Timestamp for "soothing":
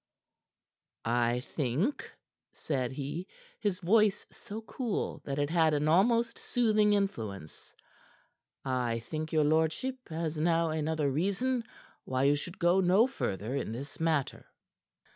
6.39-6.93